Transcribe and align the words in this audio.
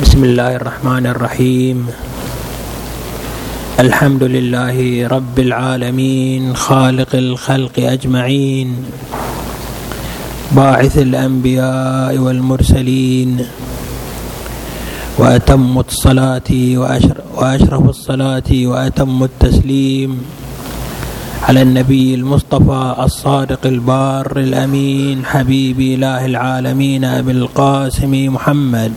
بسم 0.00 0.24
الله 0.24 0.52
الرحمن 0.56 1.06
الرحيم. 1.12 1.78
الحمد 3.84 4.22
لله 4.24 5.06
رب 5.06 5.36
العالمين 5.38 6.56
خالق 6.56 7.12
الخلق 7.14 7.76
أجمعين 7.78 8.68
باعث 10.56 10.98
الأنبياء 10.98 12.16
والمرسلين 12.16 13.44
وأتم 15.18 15.78
الصلاة 15.78 16.50
وأشرف 17.36 17.84
الصلاة 17.88 18.50
وأتم 18.72 19.18
التسليم. 19.24 20.10
على 21.42 21.62
النبي 21.62 22.14
المصطفى 22.14 22.94
الصادق 22.98 23.66
البار 23.66 24.32
الأمين 24.36 25.24
حبيب 25.26 25.80
إله 25.80 26.26
العالمين 26.26 27.04
أبي 27.04 27.32
القاسم 27.32 28.34
محمد. 28.34 28.92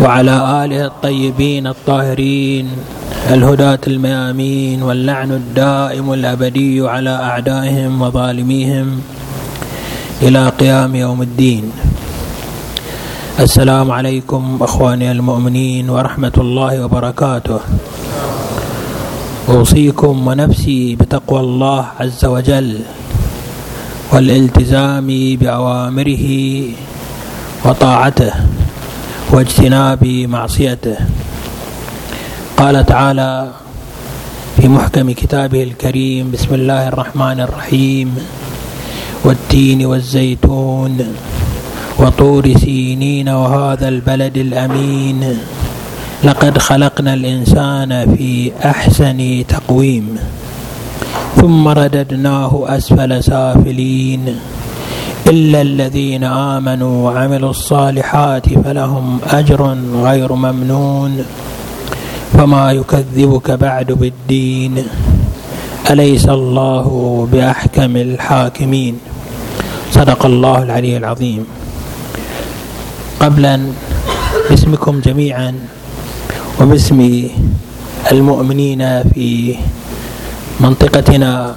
وعلى 0.00 0.64
آله 0.64 0.86
الطيبين 0.86 1.66
الطاهرين 1.66 2.66
الهداة 3.30 3.78
الميامين 3.86 4.82
واللعن 4.82 5.32
الدائم 5.32 6.12
الأبدي 6.12 6.88
على 6.88 7.10
أعدائهم 7.10 8.02
وظالميهم 8.02 9.00
إلى 10.22 10.48
قيام 10.48 10.94
يوم 10.94 11.22
الدين. 11.22 11.72
السلام 13.34 13.90
عليكم 13.90 14.58
أخواني 14.62 15.10
المؤمنين 15.10 15.90
ورحمة 15.90 16.32
الله 16.38 16.84
وبركاته. 16.84 17.60
أوصيكم 19.48 20.26
ونفسي 20.26 20.94
بتقوى 20.94 21.40
الله 21.40 21.86
عز 22.00 22.24
وجل 22.24 22.78
والالتزام 24.12 25.06
بأوامره 25.40 26.26
وطاعته 27.64 28.32
واجتناب 29.32 30.02
معصيته. 30.06 30.96
قال 32.56 32.86
تعالى 32.86 33.50
في 34.56 34.68
محكم 34.68 35.10
كتابه 35.10 35.62
الكريم 35.62 36.30
بسم 36.30 36.54
الله 36.54 36.88
الرحمن 36.88 37.40
الرحيم 37.40 38.14
والتين 39.24 39.86
والزيتون 39.86 40.98
وطور 41.98 42.54
سينين 42.58 43.28
وهذا 43.28 43.88
البلد 43.88 44.36
الأمين. 44.36 45.38
لقد 46.24 46.58
خلقنا 46.58 47.14
الإنسان 47.14 48.16
في 48.16 48.52
أحسن 48.64 49.44
تقويم 49.48 50.18
ثم 51.36 51.68
رددناه 51.68 52.64
أسفل 52.66 53.24
سافلين. 53.24 54.36
إلا 55.26 55.60
الذين 55.60 56.24
آمنوا 56.24 57.10
وعملوا 57.10 57.50
الصالحات 57.50 58.46
فلهم 58.48 59.18
أجر 59.30 59.76
غير 60.02 60.32
ممنون. 60.32 61.24
فما 62.32 62.72
يكذبك 62.72 63.50
بعد 63.50 63.92
بالدين. 63.92 64.74
أليس 65.90 66.28
الله 66.28 66.86
بأحكم 67.32 67.96
الحاكمين؟ 67.96 68.94
صدق 69.92 70.26
الله 70.26 70.62
العلي 70.62 70.96
العظيم. 70.96 71.44
قبلا 73.20 73.60
باسمكم 74.50 75.00
جميعا 75.00 75.54
وباسم 76.60 77.28
المؤمنين 78.12 79.02
في 79.02 79.54
منطقتنا 80.60 81.54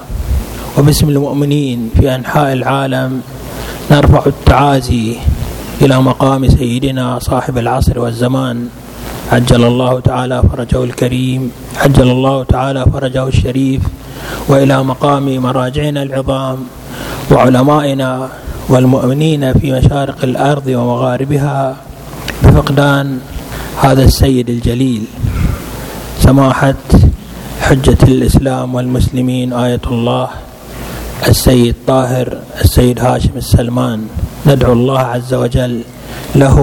وباسم 0.77 1.09
المؤمنين 1.09 1.89
في 1.99 2.15
أنحاء 2.15 2.53
العالم 2.53 3.21
نرفع 3.91 4.23
التعازي 4.25 5.15
إلى 5.81 6.01
مقام 6.01 6.49
سيدنا 6.49 7.19
صاحب 7.19 7.57
العصر 7.57 7.99
والزمان. 7.99 8.67
عجل 9.31 9.63
الله 9.63 9.99
تعالى 9.99 10.43
فرجه 10.51 10.83
الكريم 10.83 11.51
عجل 11.77 12.07
الله 12.11 12.43
تعالى 12.43 12.85
فرجه 12.93 13.27
الشريف 13.27 13.81
وإلى 14.47 14.83
مقام 14.83 15.37
مراجعنا 15.37 16.03
العظام 16.03 16.57
وعلمائنا 17.31 18.29
والمؤمنين 18.69 19.53
في 19.53 19.71
مشارق 19.71 20.23
الأرض 20.23 20.67
ومغاربها 20.67 21.75
بفقدان 22.43 23.19
هذا 23.81 24.03
السيد 24.03 24.49
الجليل. 24.49 25.03
سماحة 26.19 26.75
حجة 27.61 27.97
الإسلام 28.03 28.75
والمسلمين 28.75 29.53
آية 29.53 29.81
الله 29.87 30.27
السيد 31.27 31.75
طاهر 31.87 32.37
السيد 32.61 32.99
هاشم 32.99 33.35
السلمان. 33.35 34.07
ندعو 34.47 34.73
الله 34.73 34.99
عز 34.99 35.33
وجل 35.33 35.81
له 36.35 36.57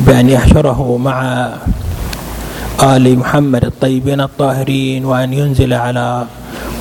بأن 0.00 0.26
يحشره 0.30 0.96
مع 0.96 1.48
آل 2.82 3.18
محمد 3.18 3.64
الطيبين 3.64 4.20
الطاهرين 4.20 5.04
وأن 5.04 5.32
ينزل 5.32 5.72
على 5.74 6.24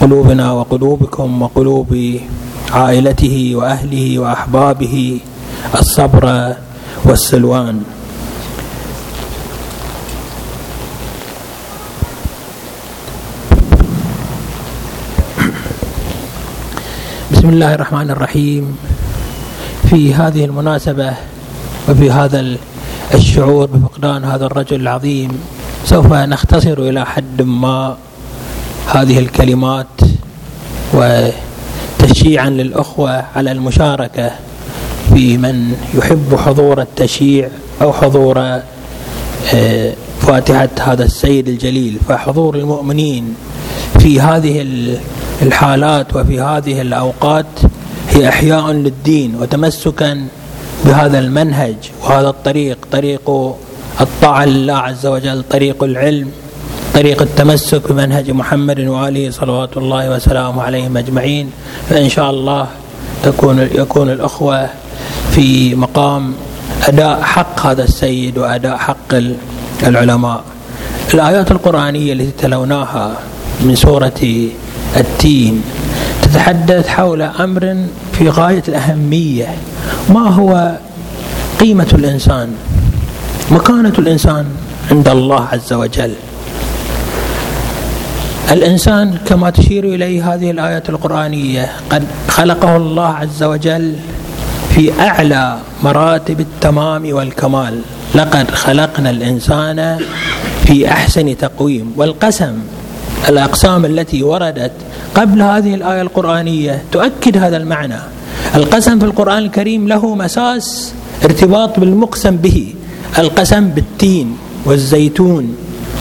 قلوبنا 0.01 0.51
وقلوبكم 0.51 1.41
وقلوب 1.41 2.19
عائلته 2.72 3.52
وأهله 3.56 4.19
وأحبابه 4.19 5.19
الصبر 5.80 6.56
والسلوان. 7.06 7.84
بسم 17.31 17.50
الله 17.50 17.74
الرحمن 17.74 18.09
الرحيم 18.12 18.78
في 19.90 20.13
هذه 20.13 20.46
المناسبه 20.46 21.13
وفي 21.90 22.12
هذا 22.12 22.57
الشعور 23.13 23.66
بفقدان 23.66 24.25
هذا 24.25 24.46
الرجل 24.46 24.81
العظيم 24.81 25.31
سوف 25.86 26.13
نختصر 26.13 26.78
إلى 26.78 27.06
حد 27.06 27.41
ما 27.41 27.97
هذه 28.88 29.19
الكلمات 29.19 29.97
و 30.94 31.30
تشجيعا 32.13 32.49
للأخوة 32.49 33.23
على 33.35 33.51
المشاركة 33.51 34.31
في 35.13 35.37
من 35.37 35.75
يحب 35.93 36.35
حضور 36.35 36.81
التشييع 36.81 37.49
أو 37.81 37.93
حضور 37.93 38.59
آه، 39.53 39.93
فاتحة 40.21 40.69
هذا 40.81 41.03
السيد 41.03 41.47
الجليل. 41.47 41.97
فحضور 42.09 42.55
المؤمنين 42.55 43.35
في 43.99 44.21
هذه 44.21 44.65
الحالات 45.41 46.15
وفي 46.15 46.41
هذه 46.41 46.81
الأوقات 46.81 47.45
هي 48.09 48.29
إحياء 48.29 48.71
للدين 48.71 49.35
وتمسكا 49.35 50.27
بهذا 50.85 51.19
المنهج 51.19 51.75
وهذا 52.03 52.29
الطريق 52.29 52.77
طريق 52.91 53.55
الطاعة 54.01 54.45
لله 54.45 54.73
عز 54.73 55.05
وجل 55.05 55.43
طريق 55.49 55.83
العلم. 55.83 56.31
طريق 56.94 57.22
التمسك 57.22 57.91
بمنهج 57.91 58.31
محمد 58.31 58.79
وآله 58.79 59.31
صلوات 59.31 59.77
الله 59.77 60.09
وسلامه 60.16 60.63
عليهم 60.63 60.97
أجمعين 60.97 61.51
فإن 61.89 62.09
شاء 62.09 62.29
الله 62.29 62.67
تكون 63.23 63.59
يكون 63.59 64.09
الأخوة 64.09 64.69
في 65.31 65.75
مقام 65.75 66.33
أداء 66.88 67.22
حق 67.22 67.66
هذا 67.66 67.83
السيد 67.83 68.38
وأداء 68.38 68.77
حق 68.77 69.09
العلماء. 69.83 70.44
الآيات 71.13 71.51
القرآنية 71.51 72.13
التي 72.13 72.31
تلوناها 72.38 73.17
من 73.61 73.75
سورة 73.75 74.21
التين 74.97 75.63
تتحدث 76.21 76.88
حول 76.88 77.21
أمر 77.21 77.85
في 78.13 78.29
غاية 78.29 78.63
الأهمية. 78.67 79.47
ما 80.09 80.29
هو 80.29 80.77
قيمة 81.59 81.88
الإنسان؟ 81.94 82.50
مكانة 83.51 83.94
الإنسان 84.00 84.45
عند 84.91 85.07
الله 85.09 85.47
عز 85.53 85.73
وجل. 85.73 86.13
الإنسان 88.51 89.18
كما 89.25 89.50
تشير 89.50 89.83
إليه 89.83 90.33
هذه 90.33 90.51
الآيات 90.51 90.89
القرآنية 90.89 91.71
قد 91.89 92.03
خلقه 92.27 92.77
الله 92.77 93.07
عز 93.07 93.44
وجل 93.44 93.95
في 94.75 95.01
أعلى 95.01 95.57
مراتب 95.83 96.39
التمام 96.39 97.13
والكمال. 97.13 97.81
لقد 98.15 98.51
خلقنا 98.51 99.09
الإنسان 99.09 100.00
في 100.65 100.88
أحسن 100.88 101.38
تقويم. 101.38 101.94
والقسم 101.97 102.53
الأقسام 103.29 103.85
التي 103.85 104.24
وردت 104.24 104.71
قبل 105.15 105.41
هذه 105.41 105.75
الآية 105.75 106.01
القرآنية 106.01 106.81
تؤكد 106.91 107.38
هذا 107.38 107.57
المعنى. 107.57 108.00
القسم 108.56 109.00
في 109.00 109.06
القرآن 109.06 109.38
الكريم 109.38 109.88
له 109.88 110.15
مساس 110.15 110.94
ارتباط 111.25 111.79
بالمقسم 111.79 112.35
به 112.35 112.74
القسم 113.18 113.68
بالتين 113.69 114.38
والزيتون 114.65 115.56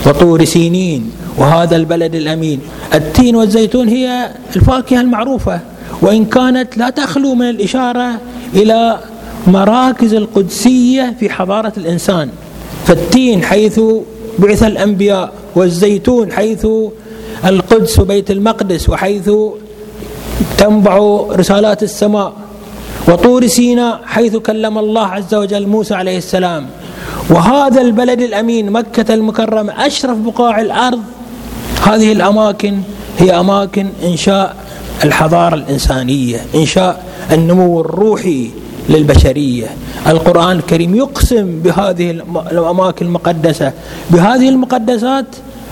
وطور 0.07 0.45
سينين 0.45 1.11
وهذا 1.39 1.77
البلد 1.77 2.15
الأمين. 2.15 2.61
التين 2.95 3.37
والزيتون 3.37 3.89
هي 3.89 4.31
الفاكهة 4.57 5.01
المعروفة. 5.01 5.61
وإن 6.03 6.25
كانت 6.25 6.77
لا 6.77 6.91
تخلو 6.91 7.35
من 7.35 7.51
الإشارة 7.51 8.21
إلى 8.55 8.99
مراكز 9.47 10.15
القدسية 10.15 11.15
في 11.21 11.31
حضارة 11.31 11.73
الإنسان. 11.77 12.29
فالتين 12.87 13.43
حيث 13.43 13.81
بعث 14.39 14.63
الأنبياء 14.63 15.33
والزيتون 15.55 16.33
حيث 16.33 16.67
القدس 17.45 17.99
وبيت 17.99 18.31
المقدس 18.31 18.89
وحيث 18.89 19.31
تنبع 20.59 20.99
رسالات 21.31 21.83
السماء. 21.83 22.33
وطور 23.09 23.47
سيناء 23.47 24.01
حيث 24.05 24.37
كلم 24.37 24.79
الله 24.79 25.07
عز 25.07 25.35
وجل 25.35 25.67
موسى 25.67 25.95
عليه 25.95 26.19
السلام. 26.19 26.67
وهذا 27.31 27.81
البلد 27.81 28.21
الأمين 28.21 28.71
مكة 28.71 29.15
المكرمة 29.15 29.87
أشرف 29.87 30.19
بقاع 30.19 30.61
الأرض 30.61 31.03
هذه 31.83 32.13
الأماكن 32.13 32.79
هي 33.19 33.41
أماكن 33.41 33.89
إنشاء 34.05 34.57
الحضارة 35.05 35.55
الإنسانية 35.55 36.41
إنشاء 36.55 37.05
النمو 37.33 37.81
الروحي 37.81 38.51
للبشرية. 38.89 39.67
القرآن 40.07 40.57
الكريم 40.57 40.95
يقسم 40.95 41.61
بهذه 41.61 42.11
الأماكن 42.53 43.07
المقدسة. 43.07 43.73
بهذه 44.11 44.49
المقدسات 44.49 45.27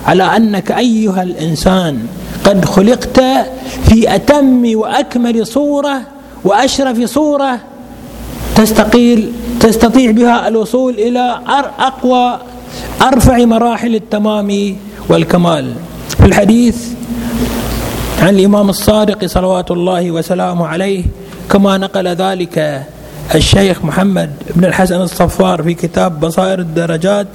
على 0.07 0.37
أنك 0.37 0.73
أيها 0.73 1.23
الإنسان 1.23 2.07
قد 2.45 2.65
خلقت 2.65 3.21
في 3.89 4.15
أتم 4.15 4.63
وأكمل 4.75 5.47
صورة 5.47 6.01
وأشرف 6.45 7.03
صورة 7.03 7.59
تستقيل 8.57 9.33
تستطيع 9.61 10.11
بها 10.11 10.49
الوصول 10.49 10.95
إلى 10.95 11.41
أقوى 11.79 12.39
أرفع 13.03 13.45
مراحل 13.45 13.95
التمام 13.95 14.77
والكمال. 15.09 15.73
في 16.27 16.33
الحديث 16.33 16.77
عن 18.23 18.29
الإمام 18.29 18.69
الصادق 18.69 19.27
صلوات 19.27 19.71
الله 19.71 20.11
وسلامه 20.11 20.67
عليه 20.67 21.05
كما 21.51 21.79
نقل 21.79 22.09
ذلك 22.09 22.83
الشيخ 23.35 23.85
محمد 23.85 24.31
بن 24.57 24.65
الحسن 24.65 25.01
الصفار 25.01 25.63
في 25.63 25.75
كتاب 25.75 26.21
بصائر 26.21 26.59
الدرجات 26.59 27.27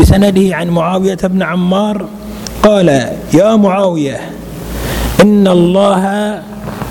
بسنده 0.00 0.56
عن 0.56 0.68
معاوية 0.68 1.16
بن 1.24 1.42
عمار 1.42 2.06
قال 2.62 2.88
يا 3.34 3.56
معاوية 3.56 4.20
إن 5.20 5.48
الله 5.48 6.42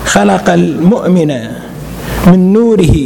خلق 0.06 0.50
المؤمن 0.50 1.34
من 2.26 2.52
نوره 2.52 2.96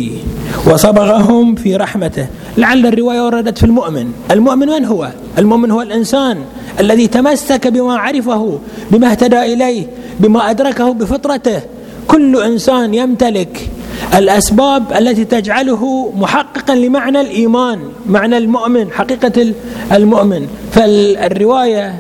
وصبغهم 0.67 1.55
في 1.55 1.77
رحمته. 1.77 2.27
لعل 2.57 2.87
الرواية 2.87 3.21
وردت 3.27 3.59
في 3.59 3.65
المؤمن. 3.65 4.13
المؤمن 4.31 4.69
من 4.69 4.85
هو؟ 4.85 5.09
المؤمن 5.39 5.71
هو 5.71 5.83
الإنسان. 5.83 6.39
الذي 6.81 7.07
تمسك 7.07 7.67
بما 7.69 7.97
عرفه 7.99 8.59
بما 8.91 9.11
اهتدى 9.11 9.43
إليه 9.53 9.87
بما 10.21 10.51
أدركه 10.51 10.93
بفطرته. 10.93 11.61
كل 12.09 12.43
إنسان 12.43 12.95
يمتلك 12.95 13.71
الأسباب 14.15 14.93
التي 14.93 15.25
تجعله 15.25 16.13
محققا 16.17 16.75
لمعنى 16.75 17.21
الإيمان 17.21 17.79
معنى 18.07 18.39
المؤمن 18.39 18.93
حقيقة 18.93 19.53
المؤمن. 19.93 20.47
فالرواية 20.73 21.95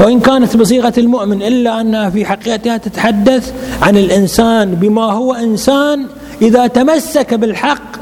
وإن 0.00 0.20
كانت 0.20 0.56
بصيغة 0.56 0.92
المؤمن 0.98 1.42
إلا 1.42 1.80
أنها 1.80 2.10
في 2.10 2.24
حقيقتها 2.24 2.76
تتحدث 2.76 3.52
عن 3.82 3.96
الإنسان 3.96 4.74
بما 4.74 5.12
هو 5.12 5.34
إنسان 5.34 6.06
إذا 6.42 6.66
تمسك 6.66 7.34
بالحق 7.34 7.96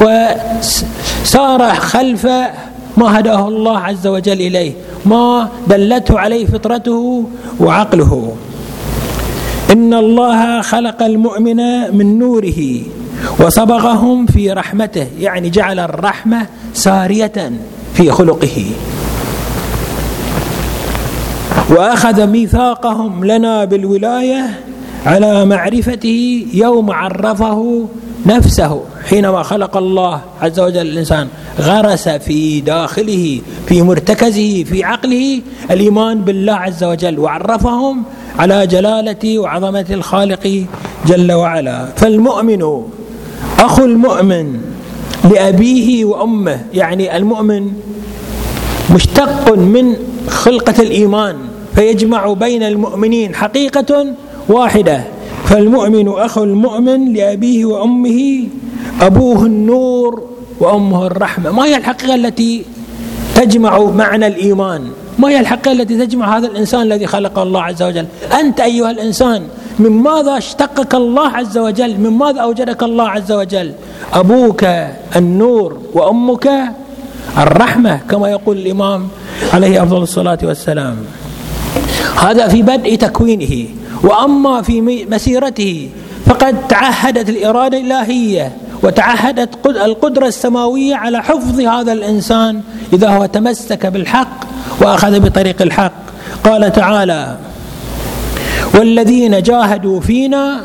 وسار 0.00 1.74
خلف 1.74 2.26
ما 2.96 3.18
هداه 3.18 3.48
الله 3.48 3.78
عز 3.78 4.06
وجل 4.06 4.40
إليه 4.40 4.72
ما 5.06 5.48
دلته 5.66 6.18
عليه 6.18 6.46
فطرته 6.46 7.24
وعقله. 7.60 8.32
إن 9.72 9.94
الله 9.94 10.62
خلق 10.62 11.02
المؤمن 11.02 11.56
من 11.96 12.18
نوره 12.18 12.80
وصبغهم 13.40 14.26
في 14.26 14.52
رحمته 14.52 15.06
يعني 15.20 15.50
جعل 15.50 15.78
الرحمة 15.78 16.46
سارية 16.74 17.52
في 17.94 18.10
خلقه. 18.10 18.64
وأخذ 21.70 22.26
ميثاقهم 22.26 23.24
لنا 23.24 23.64
بالولاية 23.64 24.60
على 25.06 25.44
معرفته 25.44 26.46
يوم 26.54 26.90
عرفه 26.90 27.88
نفسه 28.26 28.82
حينما 29.04 29.42
خلق 29.42 29.76
الله 29.76 30.20
عز 30.42 30.60
وجل 30.60 30.86
الإنسان 30.86 31.28
غرس 31.60 32.08
في 32.08 32.60
داخله 32.60 33.40
في 33.66 33.82
مرتكزه 33.82 34.64
في 34.64 34.84
عقله 34.84 35.40
الإيمان 35.70 36.20
بالله 36.20 36.52
عز 36.52 36.84
وجل 36.84 37.18
وعرفهم 37.18 38.02
على 38.38 38.66
جلالة 38.66 39.38
وعظمة 39.38 39.86
الخالق 39.90 40.64
جل 41.06 41.32
وعلا. 41.32 41.86
فالمؤمن 41.96 42.82
أخو 43.58 43.84
المؤمن 43.84 44.60
لأبيه 45.30 46.04
وأمه 46.04 46.60
يعني 46.74 47.16
المؤمن 47.16 47.72
مشتق 48.94 49.54
من 49.54 49.96
خلقة 50.28 50.82
الإيمان 50.82 51.36
فيجمع 51.74 52.32
بين 52.32 52.62
المؤمنين 52.62 53.34
حقيقة 53.34 54.06
واحدة 54.48 55.04
فالمؤمن 55.46 56.08
اخو 56.08 56.44
المؤمن 56.44 57.12
لأبيه 57.12 57.64
وأمه 57.64 58.48
أبوه 59.00 59.46
النور 59.46 60.22
وأمه 60.60 61.06
الرحمة. 61.06 61.50
ما 61.50 61.64
هي 61.64 61.76
الحقيقة 61.76 62.14
التي 62.14 62.64
تجمع 63.34 63.78
معنى 63.78 64.26
الإيمان؟ 64.26 64.82
ما 65.18 65.28
هي 65.28 65.40
الحقيقة 65.40 65.72
التي 65.72 66.06
تجمع 66.06 66.36
هذا 66.38 66.46
الإنسان 66.46 66.82
الذي 66.82 67.06
خلق 67.06 67.38
الله 67.38 67.62
عز 67.62 67.82
وجل؟ 67.82 68.06
أنت 68.40 68.60
أيها 68.60 68.90
الإنسان 68.90 69.42
من 69.78 69.90
ماذا 69.90 70.38
اشتقك 70.38 70.94
الله 70.94 71.28
عز 71.28 71.58
وجل؟ 71.58 72.00
من 72.00 72.10
ماذا 72.10 72.40
أوجدك 72.40 72.82
الله 72.82 73.08
عز 73.08 73.32
وجل؟ 73.32 73.72
أبوك 74.12 74.64
النور 75.16 75.78
وأمك 75.94 76.50
الرحمة 77.38 78.00
كما 78.10 78.28
يقول 78.30 78.56
الإمام 78.56 79.08
عليه 79.54 79.82
أفضل 79.82 80.02
الصلاة 80.02 80.38
والسلام. 80.42 80.96
هذا 82.22 82.48
في 82.48 82.62
بدء 82.62 82.94
تكوينه. 82.94 83.66
وأما 84.02 84.62
في 84.62 85.06
مسيرته 85.10 85.90
فقد 86.26 86.68
تعهدت 86.68 87.28
الإرادة 87.28 87.78
الإلهية 87.78 88.52
وتعهدت 88.82 89.66
القدرة 89.66 90.26
السماوية 90.26 90.94
على 90.94 91.22
حفظ 91.22 91.60
هذا 91.60 91.92
الإنسان 91.92 92.60
إذا 92.92 93.08
هو 93.08 93.26
تمسك 93.26 93.86
بالحق 93.86 94.44
وأخذ 94.80 95.20
بطريق 95.20 95.62
الحق. 95.62 95.92
قال 96.44 96.72
تعالى 96.72 97.36
والذين 98.74 99.42
جاهدوا 99.42 100.00
فينا 100.00 100.60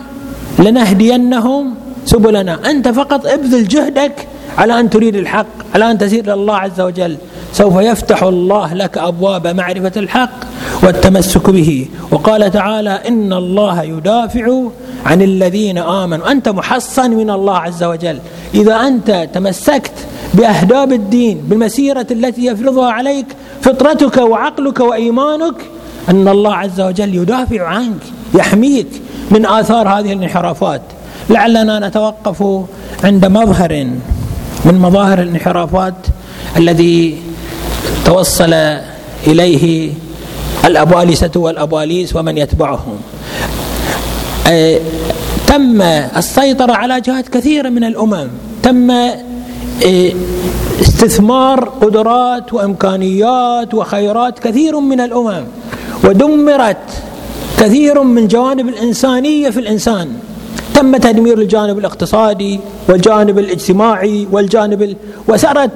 لنهدينهم 0.59 1.75
سبلنا. 2.05 2.59
أنت 2.69 2.87
فقط 2.87 3.25
ابذل 3.25 3.67
جهدك 3.67 4.27
على 4.57 4.79
أن 4.79 4.89
تريد 4.89 5.15
الحق 5.15 5.45
على 5.75 5.91
أن 5.91 5.97
تسير 5.97 6.33
الله 6.33 6.55
عز 6.55 6.81
وجل. 6.81 7.17
سوف 7.53 7.75
يفتح 7.75 8.23
الله 8.23 8.73
لك 8.73 8.97
أبواب 8.97 9.47
معرفة 9.47 9.91
الحق 9.97 10.29
والتمسك 10.83 11.49
به. 11.49 11.87
وقال 12.11 12.51
تعالى 12.51 12.89
إن 13.07 13.33
الله 13.33 13.83
يدافع 13.83 14.63
عن 15.05 15.21
الذين 15.21 15.77
آمنوا. 15.77 16.31
أنت 16.31 16.49
محصن 16.49 17.11
من 17.11 17.29
الله 17.29 17.57
عز 17.57 17.83
وجل. 17.83 18.19
إذا 18.53 18.75
أنت 18.75 19.29
تمسكت 19.33 19.93
بأهداب 20.33 20.93
الدين 20.93 21.37
بالمسيرة 21.37 22.07
التي 22.11 22.45
يفرضها 22.45 22.91
عليك 22.91 23.25
فطرتك 23.61 24.17
وعقلك 24.17 24.79
وإيمانك 24.79 25.55
أن 26.09 26.27
الله 26.27 26.55
عز 26.55 26.81
وجل 26.81 27.15
يدافع 27.15 27.67
عنك 27.67 28.01
يحميك 28.33 28.87
من 29.31 29.45
آثار 29.45 29.87
هذه 29.89 30.13
الانحرافات. 30.13 30.81
لعلنا 31.29 31.87
نتوقف 31.87 32.43
عند 33.03 33.25
مظهر 33.25 33.87
من 34.65 34.79
مظاهر 34.79 35.21
الانحرافات 35.21 36.07
الذي 36.57 37.17
توصل 38.05 38.53
إليه 39.27 39.91
الابالسه 40.65 41.31
والأباليس 41.35 42.15
ومن 42.15 42.37
يتبعهم. 42.37 42.97
آه، 44.47 44.79
تم 45.47 45.81
السيطرة 45.81 46.73
على 46.73 47.01
جهات 47.01 47.27
كثيرة 47.29 47.69
من 47.69 47.83
الأمم. 47.83 48.27
تم 48.63 48.91
آه، 48.91 50.11
استثمار 50.81 51.69
قدرات 51.81 52.53
وإمكانيات 52.53 53.73
وخيرات 53.73 54.39
كثير 54.39 54.79
من 54.79 54.99
الأمم. 55.01 55.43
ودمرت 56.03 56.77
كثير 57.59 58.03
من 58.03 58.27
جوانب 58.27 58.67
الإنسانية 58.67 59.49
في 59.49 59.59
الإنسان. 59.59 60.13
تم 60.75 60.97
تدمير 60.97 61.37
الجانب 61.39 61.77
الاقتصادي 61.77 62.59
والجانب 62.89 63.39
الاجتماعي 63.39 64.27
والجانب 64.31 64.81
ال... 64.81 64.95
وسرت 65.27 65.71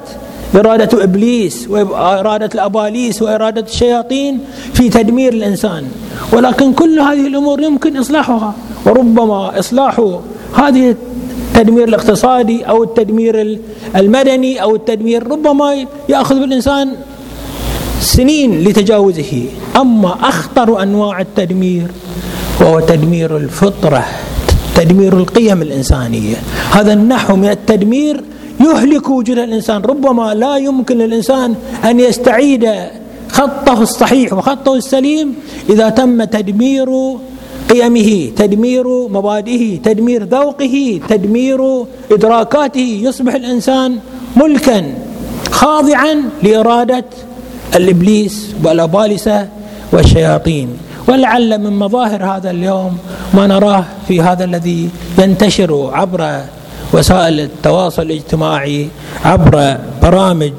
إرادة 0.55 1.03
إبليس 1.03 1.67
وإرادة 1.69 2.49
الأباليس 2.55 3.21
وإرادة 3.21 3.61
الشياطين 3.61 4.39
في 4.73 4.89
تدمير 4.89 5.33
الإنسان. 5.33 5.83
ولكن 6.33 6.73
كل 6.73 6.99
هذه 6.99 7.27
الأمور 7.27 7.61
يمكن 7.61 7.97
إصلاحها. 7.97 8.53
وربما 8.85 9.59
إصلاح 9.59 10.01
هذه 10.55 10.95
التدمير 11.55 11.87
الاقتصادي 11.87 12.63
أو 12.63 12.83
التدمير 12.83 13.59
المدني 13.95 14.61
أو 14.61 14.75
التدمير 14.75 15.27
ربما 15.27 15.85
يأخذ 16.09 16.39
بالإنسان 16.39 16.91
سنين 17.99 18.63
لتجاوزه. 18.63 19.45
أما 19.75 20.15
أخطر 20.21 20.83
أنواع 20.83 21.21
التدمير 21.21 21.87
وهو 22.61 22.79
تدمير 22.79 23.37
الفطرة 23.37 24.05
تدمير 24.75 25.17
القيم 25.17 25.61
الإنسانية. 25.61 26.35
هذا 26.71 26.93
النحو 26.93 27.35
من 27.35 27.49
التدمير 27.49 28.23
يهلك 28.59 29.09
وجود 29.09 29.37
الإنسان. 29.37 29.81
ربما 29.81 30.33
لا 30.33 30.57
يمكن 30.57 30.97
للإنسان 30.97 31.55
أن 31.85 31.99
يستعيد 31.99 32.69
خطه 33.29 33.81
الصحيح 33.81 34.33
وخطه 34.33 34.75
السليم 34.75 35.35
إذا 35.69 35.89
تم 35.89 36.23
تدمير 36.23 36.89
قيمه 37.69 38.31
تدمير 38.35 39.07
مبادئه 39.07 39.77
تدمير 39.77 40.23
ذوقه 40.23 40.99
تدمير 41.09 41.85
إدراكاته. 42.11 42.99
يصبح 43.03 43.33
الإنسان 43.33 43.99
ملكا 44.35 44.93
خاضعا 45.51 46.23
لإرادة 46.43 47.05
الإبليس 47.75 48.55
والأبالسة 48.63 49.47
والشياطين. 49.91 50.69
ولعل 51.07 51.57
من 51.57 51.73
مظاهر 51.79 52.23
هذا 52.25 52.51
اليوم 52.51 52.97
ما 53.33 53.47
نراه 53.47 53.85
في 54.07 54.21
هذا 54.21 54.43
الذي 54.43 54.89
ينتشر 55.19 55.89
عبر 55.93 56.41
وسائل 56.95 57.39
التواصل 57.39 58.01
الاجتماعي 58.01 58.89
عبر 59.25 59.77
برامج 60.01 60.53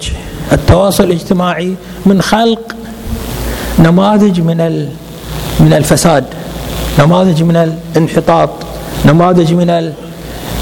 التواصل 0.52 1.04
الاجتماعي 1.04 1.74
من 2.06 2.22
خلق 2.22 2.76
نماذج 3.78 4.40
من 4.40 4.88
من 5.60 5.72
الفساد 5.72 6.24
نماذج 6.98 7.42
من 7.42 7.56
الانحطاط 7.56 8.50
نماذج 9.04 9.54
من 9.54 9.70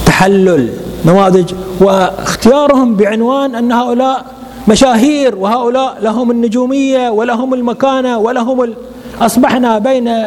التحلل 0.01 0.69
نماذج 1.05 1.55
واختيارهم 1.81 2.97
بعنوان 2.97 3.55
أن 3.55 3.73
هؤلاء 3.73 4.25
مشاهير 4.69 5.37
وهؤلاء 5.37 5.97
لهم 6.03 6.31
النجومية 6.31 7.11
ولهم 7.11 7.55
المكانة 7.55 8.19
ولهم 8.19 8.63
ال... 8.63 8.75
أصبحنا 9.21 9.79
بين 9.79 10.25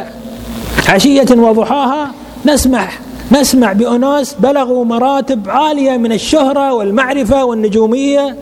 عشية 0.90 1.28
وضحاها 1.38 2.12
نسمح 2.46 3.00
نسمع 3.32 3.74
بأناس 3.74 4.34
بلغوا 4.34 4.86
مراتب 4.86 5.50
عالية 5.50 5.98
من 5.98 6.12
الشهرة 6.12 6.74
والمعرفة 6.74 7.46
والنجومية 7.46 8.36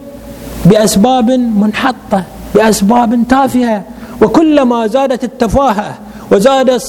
بأسباب 0.66 1.32
منحطة 1.32 2.24
بأسباب 2.56 3.24
تافهة. 3.30 3.84
وكلما 4.22 4.88
زادت 4.88 5.24
التفاهة 5.24 5.98
وزاد 6.32 6.80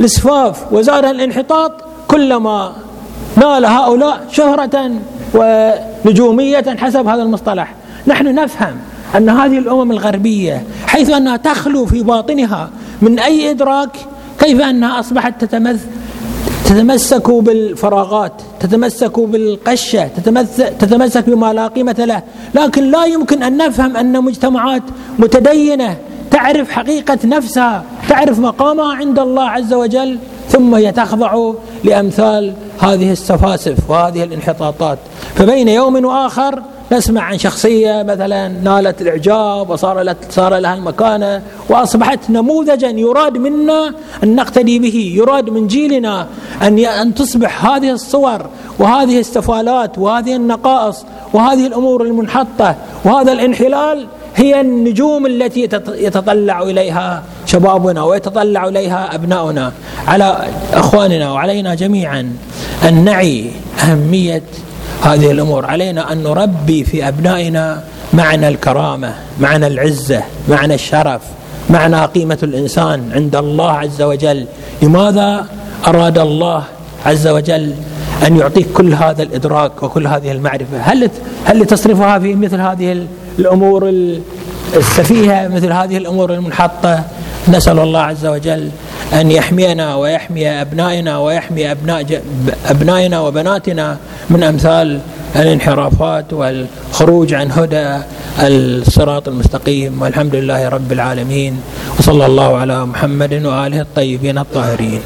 الإسفاف 0.00 0.72
وزاد 0.72 1.04
الانحطاط 1.04 1.72
كلما 2.08 2.72
نال 3.36 3.64
هؤلاء 3.64 4.26
شهرة 4.30 4.90
ونجومية 5.34 6.64
حسب 6.78 7.08
هذا 7.08 7.22
المصطلح. 7.22 7.74
نحن 8.06 8.34
نفهم 8.34 8.76
أن 9.16 9.28
هذه 9.28 9.58
الأمم 9.58 9.92
الغربية 9.92 10.62
حيث 10.86 11.10
أنها 11.10 11.36
تخلو 11.36 11.86
في 11.86 12.02
باطنها 12.02 12.70
من 13.02 13.18
أي 13.18 13.50
إدراك 13.50 13.96
كيف 14.38 14.60
أنها 14.60 15.00
أصبحت 15.00 15.44
تتمثل 15.44 15.86
تتمسك 16.64 17.30
بالفراغات 17.30 18.32
تتمسك 18.60 19.20
بالقشة 19.20 20.08
تتمسك 20.80 21.24
بما 21.30 21.52
لا 21.52 21.66
قيمة 21.66 21.96
له. 21.98 22.22
لكن 22.54 22.90
لا 22.90 23.04
يمكن 23.04 23.42
أن 23.42 23.56
نفهم 23.56 23.96
أن 23.96 24.24
مجتمعات 24.24 24.82
متدينة 25.18 25.96
تعرف 26.30 26.70
حقيقة 26.70 27.18
نفسها 27.24 27.84
تعرف 28.08 28.38
مقامها 28.38 28.94
عند 28.94 29.18
الله 29.18 29.42
عز 29.42 29.72
وجل 29.74 30.18
ثم 30.48 30.74
هي 30.74 30.92
تخضع 30.92 31.52
لأمثال 31.84 32.54
هذه 32.78 33.12
السفاسف 33.12 33.90
وهذه 33.90 34.24
الانحطاطات. 34.24 34.98
فبين 35.34 35.68
يوم 35.68 36.04
وآخر 36.04 36.62
نسمع 36.92 37.22
عن 37.22 37.38
شخصية 37.38 38.02
مثلا 38.02 38.48
نالت 38.48 39.02
الإعجاب 39.02 39.70
وصار 39.70 40.14
صار 40.30 40.56
لها 40.58 40.74
المكانة 40.74 41.42
وأصبحت 41.68 42.30
نموذجا 42.30 42.88
يراد 42.88 43.38
منا 43.38 43.94
أن 44.24 44.36
نقتدي 44.36 44.78
به 44.78 45.12
يراد 45.16 45.50
من 45.50 45.66
جيلنا 45.66 46.26
أن 46.62 46.78
أن 46.78 47.14
تصبح 47.14 47.66
هذه 47.66 47.90
الصور 47.90 48.46
وهذه 48.78 49.20
السفالات 49.20 49.98
وهذه 49.98 50.36
النقائص 50.36 51.04
وهذه 51.32 51.66
الأمور 51.66 52.02
المنحطة 52.02 52.76
وهذا 53.04 53.32
الانحلال 53.32 54.06
هي 54.36 54.60
النجوم 54.60 55.26
التي 55.26 55.68
يتطلع 55.88 56.62
إليها 56.62 57.22
شبابنا 57.46 58.02
ويتطلع 58.02 58.68
إليها 58.68 59.14
أبناؤنا. 59.14 59.72
على 60.06 60.48
إخواننا 60.72 61.32
وعلينا 61.32 61.74
جميعا 61.74 62.32
أن 62.88 63.04
نعي 63.04 63.50
أهمية 63.82 64.42
هذه 65.04 65.30
الأمور. 65.30 65.66
علينا 65.66 66.12
أن 66.12 66.22
نربي 66.22 66.84
في 66.84 67.08
أبنائنا 67.08 67.82
معنى 68.12 68.48
الكرامة 68.48 69.14
معنى 69.40 69.66
العزة 69.66 70.22
معنى 70.48 70.74
الشرف 70.74 71.20
معنى 71.70 72.04
قيمة 72.04 72.38
الإنسان 72.42 73.10
عند 73.14 73.36
الله 73.36 73.70
عز 73.72 74.02
وجل. 74.02 74.46
لماذا 74.82 75.46
أراد 75.86 76.18
الله 76.18 76.64
عز 77.06 77.26
وجل 77.28 77.74
أن 78.26 78.36
يعطيك 78.36 78.66
كل 78.72 78.94
هذا 78.94 79.22
الإدراك 79.22 79.82
وكل 79.82 80.06
هذه 80.06 80.32
المعرفة؟ 80.32 80.78
هل 80.80 81.10
هل 81.44 81.60
لتصرفها 81.60 82.18
في 82.18 82.34
مثل 82.34 82.60
هذه 82.60 83.06
الأمور 83.38 83.92
السفيهة 84.76 85.48
مثل 85.48 85.72
هذه 85.72 85.96
الأمور 85.96 86.34
المنحطة؟ 86.34 87.02
نسأل 87.48 87.78
الله 87.78 88.00
عز 88.00 88.26
وجل 88.26 88.70
أن 89.12 89.30
يحمينا 89.30 89.94
ويحمي 89.94 90.48
أبنائنا 90.48 91.18
ويحمي 91.18 91.70
أبناء 91.70 92.22
أبنائنا 92.66 93.20
وبناتنا 93.20 93.98
من 94.30 94.42
أمثال 94.42 95.00
الانحرافات 95.36 96.32
والخروج 96.32 97.34
عن 97.34 97.50
هدى 97.50 97.98
الصراط 98.40 99.28
المستقيم. 99.28 100.02
والحمد 100.02 100.34
لله 100.34 100.68
رب 100.68 100.92
العالمين. 100.92 101.60
وصلى 101.98 102.26
الله 102.26 102.56
على 102.56 102.86
محمد 102.86 103.32
وآله 103.44 103.80
الطيبين 103.80 104.38
الطاهرين. 104.38 105.00